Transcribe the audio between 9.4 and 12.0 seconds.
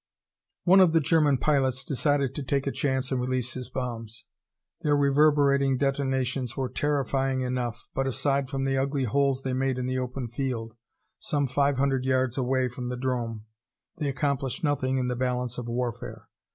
they made in the open field, some five